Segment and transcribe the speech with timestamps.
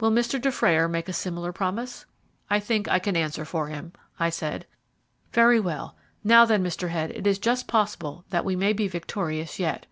[0.00, 0.40] "Will Mr.
[0.40, 2.04] Dufrayer make a similar promise?"
[2.50, 4.66] "I think I can answer for him," I said.
[5.30, 5.94] "Very well.
[6.24, 6.88] Now, then, Mr.
[6.88, 9.86] Head, it is just possible that we may be victorious yet.